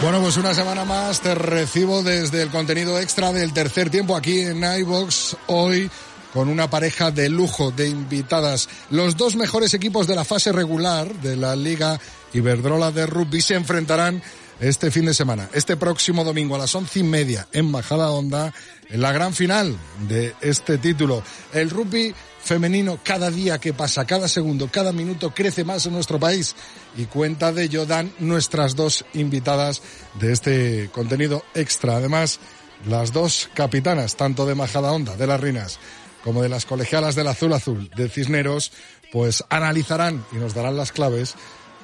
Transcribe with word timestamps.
Bueno, 0.00 0.20
pues 0.20 0.36
una 0.36 0.54
semana 0.54 0.84
más 0.84 1.20
te 1.20 1.34
recibo 1.34 2.02
desde 2.02 2.42
el 2.42 2.50
contenido 2.50 2.98
extra 2.98 3.32
del 3.32 3.52
tercer 3.52 3.90
tiempo 3.90 4.16
aquí 4.16 4.40
en 4.40 4.64
iBox 4.64 5.36
hoy 5.48 5.90
con 6.32 6.48
una 6.48 6.70
pareja 6.70 7.10
de 7.10 7.28
lujo 7.28 7.70
de 7.70 7.88
invitadas. 7.88 8.68
Los 8.90 9.16
dos 9.16 9.36
mejores 9.36 9.74
equipos 9.74 10.06
de 10.06 10.16
la 10.16 10.24
fase 10.24 10.50
regular 10.50 11.12
de 11.20 11.36
la 11.36 11.54
Liga 11.54 12.00
Iberdrola 12.32 12.90
de 12.90 13.06
Rugby 13.06 13.42
se 13.42 13.54
enfrentarán 13.54 14.22
este 14.60 14.90
fin 14.90 15.04
de 15.04 15.14
semana, 15.14 15.48
este 15.52 15.76
próximo 15.76 16.24
domingo 16.24 16.54
a 16.54 16.58
las 16.58 16.74
once 16.74 17.00
y 17.00 17.02
media 17.02 17.48
en 17.52 17.70
Majada 17.70 18.10
Honda, 18.10 18.54
en 18.88 19.00
la 19.00 19.12
gran 19.12 19.34
final 19.34 19.76
de 20.08 20.34
este 20.40 20.78
título. 20.78 21.22
El 21.52 21.68
rugby 21.68 22.14
femenino 22.42 22.98
cada 23.02 23.30
día 23.30 23.58
que 23.58 23.72
pasa, 23.72 24.04
cada 24.04 24.28
segundo, 24.28 24.68
cada 24.70 24.92
minuto 24.92 25.32
crece 25.32 25.64
más 25.64 25.86
en 25.86 25.92
nuestro 25.92 26.18
país 26.18 26.54
y 26.96 27.04
cuenta 27.04 27.52
de 27.52 27.64
ello 27.64 27.86
dan 27.86 28.12
nuestras 28.18 28.74
dos 28.74 29.04
invitadas 29.14 29.82
de 30.18 30.32
este 30.32 30.90
contenido 30.92 31.44
extra. 31.54 31.96
Además, 31.96 32.40
las 32.86 33.12
dos 33.12 33.48
capitanas, 33.54 34.16
tanto 34.16 34.44
de 34.44 34.54
Majada 34.54 34.92
Honda, 34.92 35.16
de 35.16 35.26
las 35.26 35.40
Rinas, 35.40 35.78
como 36.24 36.42
de 36.42 36.48
las 36.48 36.66
colegialas 36.66 37.14
del 37.14 37.28
Azul 37.28 37.52
Azul, 37.52 37.90
de 37.94 38.08
Cisneros, 38.08 38.72
pues 39.12 39.44
analizarán 39.48 40.24
y 40.32 40.36
nos 40.36 40.54
darán 40.54 40.76
las 40.76 40.92
claves 40.92 41.34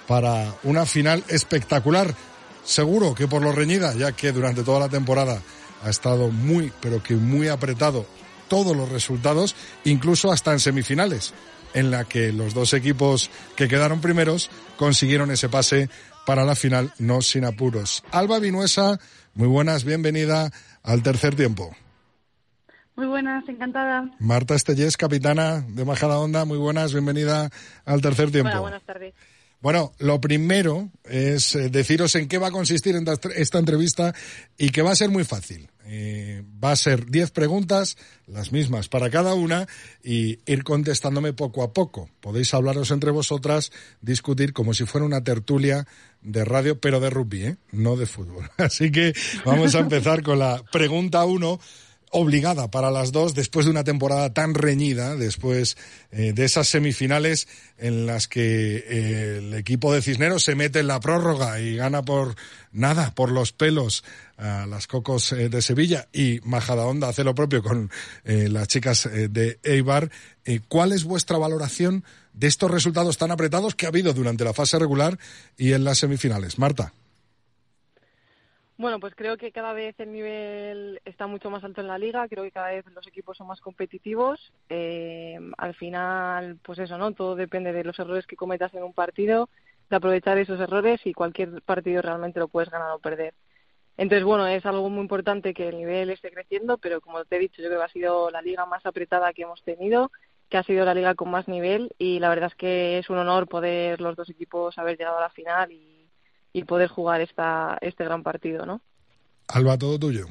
para 0.06 0.54
una 0.64 0.86
final 0.86 1.22
espectacular 1.28 2.14
seguro 2.64 3.14
que 3.14 3.28
por 3.28 3.42
lo 3.42 3.52
reñida, 3.52 3.94
ya 3.94 4.12
que 4.12 4.32
durante 4.32 4.62
toda 4.62 4.80
la 4.80 4.88
temporada 4.88 5.40
ha 5.84 5.90
estado 5.90 6.30
muy, 6.30 6.72
pero 6.80 7.02
que 7.02 7.14
muy 7.14 7.48
apretado 7.48 8.06
todos 8.48 8.76
los 8.76 8.88
resultados, 8.88 9.54
incluso 9.84 10.32
hasta 10.32 10.52
en 10.52 10.60
semifinales, 10.60 11.34
en 11.74 11.90
la 11.90 12.04
que 12.04 12.32
los 12.32 12.54
dos 12.54 12.72
equipos 12.72 13.30
que 13.56 13.68
quedaron 13.68 14.00
primeros 14.00 14.50
consiguieron 14.76 15.30
ese 15.30 15.48
pase 15.48 15.88
para 16.26 16.44
la 16.44 16.54
final, 16.54 16.92
no 16.98 17.22
sin 17.22 17.44
apuros. 17.44 18.02
Alba 18.10 18.38
Vinuesa, 18.38 18.98
muy 19.34 19.48
buenas, 19.48 19.84
bienvenida 19.84 20.50
al 20.82 21.02
tercer 21.02 21.34
tiempo. 21.34 21.74
Muy 22.96 23.06
buenas, 23.06 23.48
encantada. 23.48 24.10
Marta 24.18 24.56
Estellés, 24.56 24.96
capitana 24.96 25.64
de 25.68 25.84
Majada 25.84 26.18
Onda, 26.18 26.44
muy 26.44 26.58
buenas, 26.58 26.92
bienvenida 26.92 27.48
al 27.84 28.00
tercer 28.00 28.32
tiempo. 28.32 28.50
Hola, 28.50 28.60
buenas 28.60 28.82
tardes. 28.82 29.14
Bueno, 29.60 29.92
lo 29.98 30.20
primero 30.20 30.90
es 31.04 31.56
eh, 31.56 31.68
deciros 31.68 32.14
en 32.14 32.28
qué 32.28 32.38
va 32.38 32.48
a 32.48 32.52
consistir 32.52 32.94
esta 33.34 33.58
entrevista 33.58 34.14
y 34.56 34.70
que 34.70 34.82
va 34.82 34.92
a 34.92 34.96
ser 34.96 35.10
muy 35.10 35.24
fácil. 35.24 35.68
Eh, 35.90 36.44
va 36.62 36.72
a 36.72 36.76
ser 36.76 37.06
diez 37.06 37.30
preguntas, 37.30 37.96
las 38.26 38.52
mismas 38.52 38.88
para 38.88 39.10
cada 39.10 39.34
una, 39.34 39.66
y 40.04 40.38
ir 40.46 40.62
contestándome 40.62 41.32
poco 41.32 41.62
a 41.62 41.72
poco. 41.72 42.10
Podéis 42.20 42.52
hablaros 42.54 42.90
entre 42.90 43.10
vosotras, 43.10 43.72
discutir 44.00 44.52
como 44.52 44.74
si 44.74 44.84
fuera 44.84 45.06
una 45.06 45.24
tertulia 45.24 45.86
de 46.20 46.44
radio, 46.44 46.78
pero 46.78 47.00
de 47.00 47.10
rugby, 47.10 47.44
¿eh? 47.44 47.56
no 47.72 47.96
de 47.96 48.06
fútbol. 48.06 48.50
Así 48.58 48.92
que 48.92 49.12
vamos 49.44 49.74
a 49.74 49.80
empezar 49.80 50.22
con 50.22 50.38
la 50.38 50.62
pregunta 50.70 51.24
uno 51.24 51.58
obligada 52.10 52.70
para 52.70 52.90
las 52.90 53.12
dos 53.12 53.34
después 53.34 53.66
de 53.66 53.70
una 53.70 53.84
temporada 53.84 54.32
tan 54.32 54.54
reñida, 54.54 55.16
después 55.16 55.76
eh, 56.10 56.32
de 56.32 56.44
esas 56.44 56.68
semifinales 56.68 57.48
en 57.78 58.06
las 58.06 58.28
que 58.28 58.76
eh, 58.76 59.38
el 59.38 59.54
equipo 59.54 59.92
de 59.92 60.02
Cisneros 60.02 60.44
se 60.44 60.54
mete 60.54 60.80
en 60.80 60.86
la 60.86 61.00
prórroga 61.00 61.60
y 61.60 61.76
gana 61.76 62.02
por 62.02 62.34
nada, 62.72 63.14
por 63.14 63.30
los 63.30 63.52
pelos 63.52 64.04
a 64.36 64.66
las 64.66 64.86
Cocos 64.86 65.32
eh, 65.32 65.48
de 65.48 65.62
Sevilla 65.62 66.08
y 66.12 66.40
Majadahonda 66.44 67.08
hace 67.08 67.24
lo 67.24 67.34
propio 67.34 67.62
con 67.62 67.90
las 68.24 68.68
chicas 68.68 69.08
de 69.12 69.58
Eibar. 69.62 70.10
¿Cuál 70.68 70.92
es 70.92 71.04
vuestra 71.04 71.38
valoración 71.38 72.04
de 72.32 72.46
estos 72.46 72.70
resultados 72.70 73.18
tan 73.18 73.30
apretados 73.30 73.74
que 73.74 73.86
ha 73.86 73.90
habido 73.90 74.12
durante 74.12 74.44
la 74.44 74.54
fase 74.54 74.78
regular 74.78 75.18
y 75.56 75.72
en 75.72 75.84
las 75.84 75.98
semifinales? 75.98 76.58
Marta. 76.58 76.92
Bueno, 78.78 79.00
pues 79.00 79.14
creo 79.16 79.36
que 79.36 79.50
cada 79.50 79.72
vez 79.72 79.98
el 79.98 80.12
nivel 80.12 81.00
está 81.04 81.26
mucho 81.26 81.50
más 81.50 81.64
alto 81.64 81.80
en 81.80 81.88
la 81.88 81.98
liga, 81.98 82.28
creo 82.28 82.44
que 82.44 82.52
cada 82.52 82.68
vez 82.68 82.86
los 82.92 83.06
equipos 83.08 83.36
son 83.36 83.48
más 83.48 83.60
competitivos. 83.60 84.52
Eh, 84.68 85.36
al 85.58 85.74
final, 85.74 86.58
pues 86.62 86.78
eso, 86.78 86.96
¿no? 86.96 87.12
Todo 87.12 87.34
depende 87.34 87.72
de 87.72 87.82
los 87.82 87.98
errores 87.98 88.26
que 88.26 88.36
cometas 88.36 88.72
en 88.74 88.84
un 88.84 88.92
partido, 88.94 89.48
de 89.90 89.96
aprovechar 89.96 90.38
esos 90.38 90.60
errores 90.60 91.04
y 91.06 91.12
cualquier 91.12 91.60
partido 91.62 92.02
realmente 92.02 92.38
lo 92.38 92.46
puedes 92.46 92.70
ganar 92.70 92.92
o 92.92 93.00
perder. 93.00 93.34
Entonces, 93.96 94.24
bueno, 94.24 94.46
es 94.46 94.64
algo 94.64 94.88
muy 94.90 95.02
importante 95.02 95.54
que 95.54 95.68
el 95.68 95.76
nivel 95.78 96.10
esté 96.10 96.30
creciendo, 96.30 96.78
pero 96.78 97.00
como 97.00 97.24
te 97.24 97.36
he 97.36 97.40
dicho, 97.40 97.60
yo 97.62 97.68
creo 97.68 97.80
que 97.80 97.86
ha 97.86 97.88
sido 97.88 98.30
la 98.30 98.42
liga 98.42 98.64
más 98.66 98.86
apretada 98.86 99.32
que 99.32 99.42
hemos 99.42 99.62
tenido, 99.64 100.12
que 100.48 100.56
ha 100.56 100.62
sido 100.62 100.84
la 100.84 100.94
liga 100.94 101.16
con 101.16 101.30
más 101.30 101.48
nivel 101.48 101.94
y 101.98 102.20
la 102.20 102.28
verdad 102.28 102.50
es 102.52 102.54
que 102.56 102.98
es 102.98 103.10
un 103.10 103.18
honor 103.18 103.48
poder 103.48 104.00
los 104.00 104.14
dos 104.16 104.30
equipos 104.30 104.78
haber 104.78 104.96
llegado 104.98 105.18
a 105.18 105.22
la 105.22 105.30
final 105.30 105.72
y 105.72 105.97
y 106.52 106.64
poder 106.64 106.88
jugar 106.88 107.20
esta, 107.20 107.78
este 107.80 108.04
gran 108.04 108.22
partido, 108.22 108.66
¿no? 108.66 108.80
Alba, 109.48 109.78
todo 109.78 109.98
tuyo. 109.98 110.26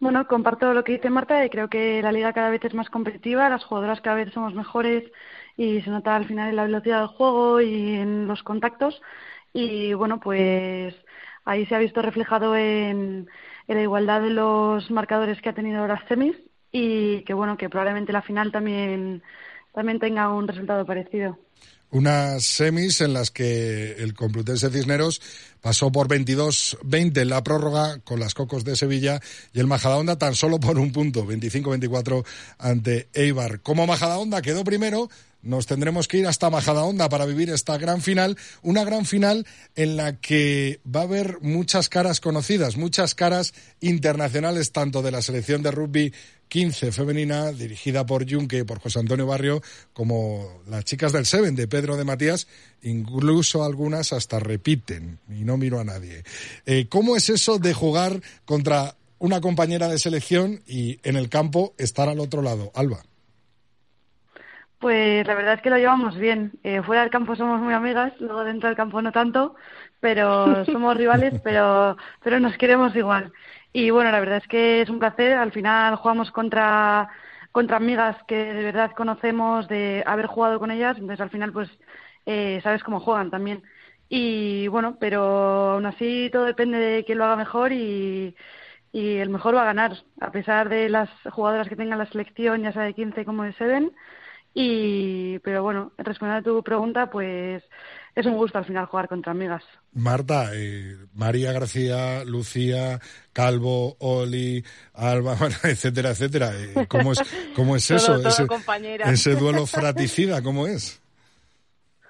Bueno, 0.00 0.26
comparto 0.28 0.72
lo 0.74 0.84
que 0.84 0.92
dice 0.92 1.10
Marta 1.10 1.44
y 1.44 1.50
creo 1.50 1.68
que 1.68 2.02
la 2.02 2.12
liga 2.12 2.32
cada 2.32 2.50
vez 2.50 2.64
es 2.64 2.74
más 2.74 2.88
competitiva, 2.88 3.48
las 3.48 3.64
jugadoras 3.64 4.00
cada 4.00 4.16
vez 4.16 4.32
somos 4.32 4.54
mejores 4.54 5.10
y 5.56 5.80
se 5.82 5.90
nota 5.90 6.14
al 6.14 6.26
final 6.26 6.50
en 6.50 6.56
la 6.56 6.64
velocidad 6.64 7.00
del 7.00 7.08
juego 7.08 7.60
y 7.60 7.96
en 7.96 8.28
los 8.28 8.44
contactos 8.44 9.02
y 9.52 9.94
bueno, 9.94 10.20
pues 10.20 10.94
ahí 11.44 11.66
se 11.66 11.74
ha 11.74 11.78
visto 11.78 12.00
reflejado 12.00 12.54
en, 12.56 13.28
en 13.66 13.76
la 13.76 13.82
igualdad 13.82 14.22
de 14.22 14.30
los 14.30 14.88
marcadores 14.90 15.40
que 15.42 15.48
ha 15.48 15.54
tenido 15.54 15.86
las 15.88 16.06
semis 16.06 16.36
y 16.70 17.22
que 17.24 17.34
bueno, 17.34 17.56
que 17.56 17.68
probablemente 17.68 18.12
la 18.12 18.22
final 18.22 18.52
también, 18.52 19.22
también 19.72 19.98
tenga 19.98 20.28
un 20.28 20.46
resultado 20.46 20.86
parecido 20.86 21.38
unas 21.90 22.44
semis 22.44 23.00
en 23.00 23.14
las 23.14 23.30
que 23.30 23.92
el 23.98 24.14
Complutense 24.14 24.70
Cisneros 24.70 25.20
pasó 25.60 25.90
por 25.90 26.08
22-20 26.08 27.22
en 27.22 27.28
la 27.28 27.42
prórroga 27.42 27.98
con 28.00 28.20
las 28.20 28.34
Cocos 28.34 28.64
de 28.64 28.76
Sevilla 28.76 29.20
y 29.52 29.60
el 29.60 29.66
Majadahonda 29.66 30.18
tan 30.18 30.34
solo 30.34 30.60
por 30.60 30.78
un 30.78 30.92
punto, 30.92 31.26
25-24 31.26 32.24
ante 32.58 33.08
Eibar. 33.14 33.60
Como 33.60 33.86
Majadahonda 33.86 34.42
quedó 34.42 34.64
primero, 34.64 35.08
nos 35.42 35.66
tendremos 35.66 36.08
que 36.08 36.18
ir 36.18 36.26
hasta 36.26 36.50
Majadahonda 36.50 37.08
para 37.08 37.24
vivir 37.24 37.50
esta 37.50 37.78
gran 37.78 38.02
final, 38.02 38.36
una 38.62 38.84
gran 38.84 39.06
final 39.06 39.46
en 39.76 39.96
la 39.96 40.20
que 40.20 40.80
va 40.84 41.00
a 41.00 41.04
haber 41.04 41.38
muchas 41.40 41.88
caras 41.88 42.20
conocidas, 42.20 42.76
muchas 42.76 43.14
caras 43.14 43.54
internacionales, 43.80 44.72
tanto 44.72 45.00
de 45.00 45.12
la 45.12 45.22
selección 45.22 45.62
de 45.62 45.70
rugby 45.70 46.12
15 46.48 46.92
femenina, 46.92 47.52
dirigida 47.52 48.06
por 48.06 48.30
Junque, 48.30 48.64
por 48.64 48.80
José 48.80 49.00
Antonio 49.00 49.26
Barrio, 49.26 49.62
como 49.92 50.62
las 50.68 50.84
chicas 50.84 51.12
del 51.12 51.26
Seven 51.26 51.54
de 51.54 51.68
Pedro 51.68 51.96
de 51.96 52.04
Matías, 52.04 52.48
incluso 52.82 53.64
algunas 53.64 54.12
hasta 54.12 54.40
repiten, 54.40 55.18
y 55.28 55.44
no 55.44 55.56
miro 55.56 55.80
a 55.80 55.84
nadie. 55.84 56.24
Eh, 56.66 56.86
¿Cómo 56.88 57.16
es 57.16 57.28
eso 57.30 57.58
de 57.58 57.74
jugar 57.74 58.20
contra 58.44 58.94
una 59.18 59.40
compañera 59.40 59.88
de 59.88 59.98
selección 59.98 60.60
y 60.66 60.98
en 61.02 61.16
el 61.16 61.28
campo 61.28 61.74
estar 61.78 62.08
al 62.08 62.20
otro 62.20 62.42
lado? 62.42 62.72
Alba. 62.74 62.98
Pues 64.78 65.26
la 65.26 65.34
verdad 65.34 65.54
es 65.54 65.62
que 65.62 65.70
lo 65.70 65.76
llevamos 65.76 66.16
bien. 66.16 66.52
Eh, 66.62 66.82
fuera 66.82 67.02
del 67.02 67.10
campo 67.10 67.34
somos 67.34 67.60
muy 67.60 67.74
amigas, 67.74 68.12
luego 68.20 68.44
dentro 68.44 68.68
del 68.68 68.76
campo 68.76 69.02
no 69.02 69.10
tanto, 69.10 69.56
pero 69.98 70.64
somos 70.66 70.96
rivales, 70.96 71.34
pero, 71.44 71.96
pero 72.22 72.38
nos 72.38 72.56
queremos 72.56 72.94
igual. 72.94 73.32
Y 73.72 73.90
bueno, 73.90 74.10
la 74.10 74.20
verdad 74.20 74.38
es 74.38 74.48
que 74.48 74.82
es 74.82 74.88
un 74.90 74.98
placer. 74.98 75.32
Al 75.36 75.52
final 75.52 75.96
jugamos 75.96 76.30
contra, 76.32 77.08
contra 77.52 77.76
amigas 77.76 78.16
que 78.26 78.36
de 78.36 78.62
verdad 78.64 78.92
conocemos 78.96 79.68
de 79.68 80.02
haber 80.06 80.26
jugado 80.26 80.58
con 80.58 80.70
ellas, 80.70 80.96
entonces 80.98 81.20
al 81.20 81.30
final 81.30 81.52
pues 81.52 81.70
eh, 82.26 82.60
sabes 82.62 82.82
cómo 82.82 83.00
juegan 83.00 83.30
también. 83.30 83.62
Y 84.08 84.68
bueno, 84.68 84.96
pero 84.98 85.72
aún 85.74 85.86
así 85.86 86.30
todo 86.32 86.44
depende 86.44 86.78
de 86.78 87.04
quién 87.04 87.18
lo 87.18 87.24
haga 87.24 87.36
mejor 87.36 87.72
y, 87.72 88.34
y 88.92 89.16
el 89.18 89.30
mejor 89.30 89.54
va 89.56 89.62
a 89.62 89.64
ganar, 89.66 89.96
a 90.20 90.32
pesar 90.32 90.68
de 90.68 90.88
las 90.88 91.10
jugadoras 91.32 91.68
que 91.68 91.76
tengan 91.76 91.98
la 91.98 92.06
selección, 92.06 92.62
ya 92.62 92.72
sea 92.72 92.82
de 92.84 92.94
15 92.94 93.24
como 93.24 93.44
de 93.44 93.52
7. 93.54 93.90
Y, 94.54 95.38
pero 95.40 95.62
bueno, 95.62 95.92
respondiendo 95.98 96.50
a 96.52 96.54
tu 96.56 96.62
pregunta, 96.64 97.10
pues 97.10 97.62
es 98.20 98.26
un 98.26 98.36
gusto 98.36 98.58
al 98.58 98.64
final 98.64 98.86
jugar 98.86 99.08
contra 99.08 99.30
amigas. 99.30 99.62
Marta, 99.92 100.50
eh, 100.52 100.96
María 101.14 101.52
García, 101.52 102.24
Lucía, 102.24 102.98
Calvo, 103.32 103.96
Oli, 104.00 104.64
Alba, 104.94 105.36
etcétera, 105.62 106.10
etcétera. 106.10 106.50
Eh, 106.52 106.86
¿Cómo 106.88 107.12
es, 107.12 107.20
cómo 107.54 107.76
es 107.76 107.90
eso? 107.92 108.16
ese, 108.16 108.46
ese 109.06 109.34
duelo 109.36 109.66
fraticida, 109.66 110.42
¿cómo 110.42 110.66
es? 110.66 111.00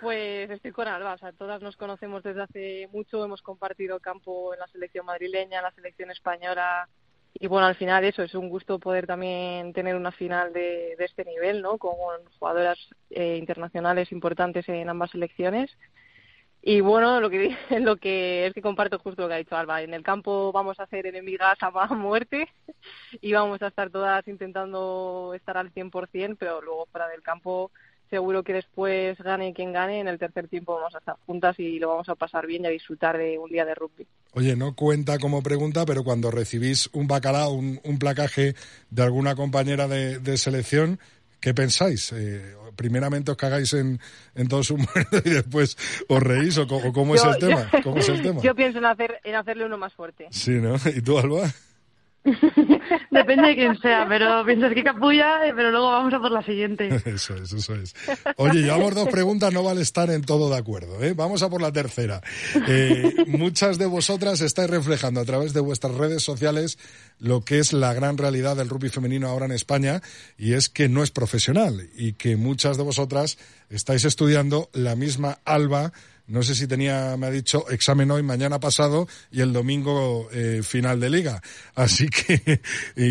Pues 0.01 0.49
estoy 0.49 0.71
con 0.71 0.89
Alba, 0.89 1.15
o 1.15 1.19
sea, 1.19 1.33
todas 1.33 1.61
nos 1.61 1.77
conocemos 1.77 2.23
desde 2.23 2.43
hace 2.43 2.89
mucho, 2.93 3.25
hemos 3.25 3.43
compartido 3.43 3.99
campo 3.99 4.55
en 4.55 4.61
la 4.61 4.69
selección 4.69 5.05
madrileña, 5.05 5.59
en 5.59 5.65
la 5.65 5.73
selección 5.73 6.11
española, 6.11 6.89
y 7.35 7.47
bueno, 7.47 7.67
al 7.67 7.77
final 7.77 8.05
eso, 8.05 8.23
es 8.23 8.35
un 8.35 8.49
gusto 8.49 8.79
poder 8.79 9.07
también 9.07 9.73
tener 9.73 9.97
una 9.97 10.13
final 10.13 10.53
de, 10.53 10.97
este 10.99 11.25
nivel, 11.25 11.63
¿no? 11.63 11.79
Con 11.79 11.95
jugadoras 12.39 12.79
eh, 13.11 13.37
internacionales 13.37 14.11
importantes 14.13 14.69
en 14.69 14.89
ambas 14.89 15.11
selecciones. 15.11 15.71
Y 16.63 16.81
bueno, 16.81 17.21
lo 17.21 17.31
que, 17.31 17.57
lo 17.81 17.97
que 17.97 18.47
es 18.47 18.55
que 18.55 18.63
comparto 18.63 18.99
justo 18.99 19.23
lo 19.23 19.29
que 19.29 19.35
ha 19.35 19.39
dicho 19.39 19.57
Alba. 19.57 19.83
En 19.83 19.95
el 19.95 20.03
campo 20.03 20.53
vamos 20.53 20.81
a 20.81 20.85
hacer 20.85 21.07
enemigas 21.07 21.59
a 21.61 21.71
muerte 21.95 22.49
y 23.21 23.33
vamos 23.33 23.63
a 23.63 23.69
estar 23.69 23.91
todas 23.91 24.27
intentando 24.27 25.33
estar 25.35 25.57
al 25.57 25.73
100%, 25.73 26.37
pero 26.39 26.61
luego 26.61 26.87
fuera 26.87 27.09
del 27.09 27.23
campo 27.23 27.71
seguro 28.09 28.43
que 28.43 28.53
después 28.53 29.19
gane 29.19 29.53
quien 29.53 29.73
gane, 29.73 30.01
en 30.01 30.09
el 30.09 30.19
tercer 30.19 30.49
tiempo 30.49 30.77
vamos 30.77 30.95
a 30.95 30.99
estar 30.99 31.17
juntas 31.27 31.59
y 31.59 31.79
lo 31.79 31.89
vamos 31.89 32.09
a 32.09 32.15
pasar 32.15 32.47
bien 32.47 32.65
y 32.65 32.67
a 32.67 32.71
disfrutar 32.71 33.19
de 33.19 33.39
un 33.39 33.51
día 33.51 33.65
de 33.65 33.75
rugby. 33.75 34.07
Oye, 34.33 34.57
no 34.57 34.75
cuenta 34.75 35.19
como 35.19 35.43
pregunta, 35.43 35.85
pero 35.87 36.05
cuando 36.05 36.31
recibís 36.31 36.89
un 36.93 37.07
bacalao, 37.07 37.53
un, 37.53 37.99
placaje 37.99 38.55
de 38.91 39.03
alguna 39.03 39.35
compañera 39.35 39.89
de, 39.89 40.37
selección, 40.37 40.99
¿qué 41.41 41.55
pensáis? 41.55 42.13
Eh, 42.13 42.55
primeramente 42.79 43.33
os 43.33 43.37
cagáis 43.37 43.75
en, 43.75 44.01
en 44.35 44.49
todo 44.49 44.63
su 44.63 44.77
muerto 44.79 45.19
y 45.25 45.31
después 45.31 45.77
os 46.09 46.23
reís 46.23 46.57
o, 46.59 46.67
cómo, 46.67 47.15
es 47.15 47.25
el 47.25 47.39
tema? 47.41 47.69
¿Cómo 47.83 47.99
es 47.99 48.09
el 48.09 48.23
tema? 48.23 48.41
Yo 48.41 48.55
pienso 48.55 48.79
en, 48.79 48.87
hacer, 48.87 49.21
en 49.25 49.35
hacerle 49.35 49.67
uno 49.67 49.77
más 49.77 49.93
fuerte. 49.93 50.29
Sí, 50.31 50.53
¿no? 50.53 50.77
¿Y 50.95 51.03
tú, 51.03 51.19
Alba? 51.19 51.51
Depende 53.11 53.49
de 53.49 53.55
quién 53.55 53.79
sea, 53.81 54.07
pero 54.09 54.45
piensas 54.45 54.75
que 54.75 54.83
capulla, 54.83 55.47
eh, 55.47 55.53
pero 55.55 55.71
luego 55.71 55.91
vamos 55.91 56.13
a 56.13 56.21
por 56.21 56.31
la 56.31 56.43
siguiente. 56.43 56.89
Eso 57.07 57.35
es, 57.37 57.53
eso 57.53 57.75
es. 57.75 57.95
Oye, 58.37 58.61
llevamos 58.61 58.95
dos 58.95 59.09
preguntas, 59.09 59.53
no 59.53 59.63
vale 59.63 59.83
estar 59.83 60.11
en 60.11 60.23
todo 60.23 60.51
de 60.51 60.57
acuerdo. 60.57 61.03
¿eh? 61.03 61.15
Vamos 61.15 61.43
a 61.43 61.49
por 61.49 61.63
la 61.63 61.73
tercera. 61.73 62.21
Eh, 62.67 63.25
muchas 63.27 63.79
de 63.79 63.87
vosotras 63.87 64.41
estáis 64.41 64.71
reflejando 64.71 65.21
a 65.21 65.25
través 65.25 65.53
de 65.53 65.61
vuestras 65.61 65.95
redes 65.95 66.23
sociales 66.23 66.79
lo 67.19 67.45
que 67.45 67.59
es 67.59 67.73
la 67.73 67.95
gran 67.95 68.19
realidad 68.19 68.57
del 68.57 68.69
rugby 68.69 68.89
femenino 68.89 69.29
ahora 69.29 69.47
en 69.47 69.53
España 69.53 70.03
y 70.37 70.53
es 70.53 70.69
que 70.69 70.89
no 70.89 71.03
es 71.03 71.11
profesional 71.11 71.89
y 71.97 72.13
que 72.13 72.37
muchas 72.37 72.77
de 72.77 72.83
vosotras 72.83 73.39
estáis 73.71 74.05
estudiando 74.05 74.69
la 74.73 74.97
misma 74.97 75.39
ALBA 75.45 75.93
no 76.29 76.43
sé 76.43 76.55
si 76.55 76.67
tenía, 76.67 77.17
me 77.17 77.27
ha 77.27 77.31
dicho, 77.31 77.69
examen 77.71 78.11
hoy, 78.11 78.23
mañana 78.23 78.61
pasado 78.61 79.09
y 79.33 79.41
el 79.41 79.53
domingo 79.53 80.29
eh, 80.33 80.61
final 80.63 81.01
de 81.01 81.11
liga. 81.11 81.43
Así 81.75 82.09
que, 82.11 82.61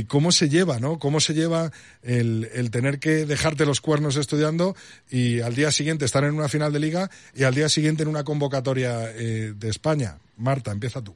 ¿cómo 0.08 0.32
se 0.32 0.50
lleva, 0.50 0.80
no? 0.80 1.00
¿Cómo 1.00 1.20
se 1.20 1.34
lleva 1.34 1.72
el, 2.04 2.50
el, 2.54 2.72
tener 2.72 3.00
que 3.00 3.26
dejarte 3.26 3.66
los 3.66 3.82
cuernos 3.82 4.16
estudiando 4.16 4.76
y 5.10 5.42
al 5.42 5.56
día 5.56 5.72
siguiente 5.72 6.06
estar 6.06 6.24
en 6.24 6.36
una 6.36 6.48
final 6.48 6.72
de 6.72 6.80
liga 6.80 7.10
y 7.36 7.44
al 7.44 7.56
día 7.56 7.70
siguiente 7.70 8.04
en 8.04 8.10
una 8.10 8.24
convocatoria 8.24 9.12
eh, 9.12 9.54
de 9.56 9.70
España? 9.70 10.20
Marta, 10.38 10.72
empieza 10.72 11.02
tú. 11.02 11.16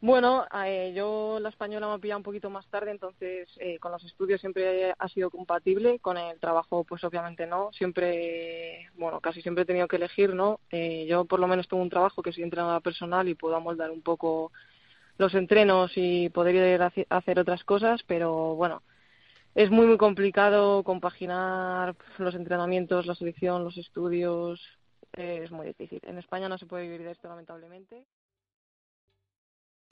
Bueno, 0.00 0.46
eh, 0.64 0.92
yo 0.94 1.40
la 1.40 1.48
española 1.48 1.88
me 1.88 1.98
pillado 1.98 2.18
un 2.18 2.22
poquito 2.22 2.50
más 2.50 2.64
tarde, 2.68 2.92
entonces 2.92 3.48
eh, 3.58 3.80
con 3.80 3.90
los 3.90 4.04
estudios 4.04 4.40
siempre 4.40 4.94
ha 4.96 5.08
sido 5.08 5.28
compatible, 5.28 5.98
con 5.98 6.16
el 6.16 6.38
trabajo 6.38 6.84
pues 6.84 7.02
obviamente 7.02 7.48
no, 7.48 7.72
siempre, 7.72 8.88
bueno, 8.94 9.20
casi 9.20 9.42
siempre 9.42 9.62
he 9.62 9.66
tenido 9.66 9.88
que 9.88 9.96
elegir, 9.96 10.34
¿no? 10.34 10.60
Eh, 10.70 11.06
yo 11.08 11.24
por 11.24 11.40
lo 11.40 11.48
menos 11.48 11.66
tengo 11.66 11.82
un 11.82 11.90
trabajo 11.90 12.22
que 12.22 12.32
soy 12.32 12.44
entrenadora 12.44 12.78
personal 12.78 13.28
y 13.28 13.34
puedo 13.34 13.56
amoldar 13.56 13.90
un 13.90 14.02
poco 14.02 14.52
los 15.18 15.34
entrenos 15.34 15.90
y 15.96 16.28
poder 16.30 16.54
ir 16.54 16.80
a 16.80 16.92
hacer 17.16 17.40
otras 17.40 17.64
cosas, 17.64 18.00
pero 18.06 18.54
bueno, 18.54 18.82
es 19.56 19.70
muy 19.70 19.86
muy 19.86 19.98
complicado 19.98 20.84
compaginar 20.84 21.96
los 22.18 22.36
entrenamientos, 22.36 23.06
la 23.06 23.16
selección, 23.16 23.64
los 23.64 23.76
estudios, 23.76 24.60
es 25.12 25.50
muy 25.50 25.66
difícil. 25.66 26.00
En 26.04 26.18
España 26.18 26.48
no 26.48 26.58
se 26.58 26.66
puede 26.66 26.84
vivir 26.84 27.02
de 27.02 27.12
esto 27.12 27.28
lamentablemente. 27.28 28.04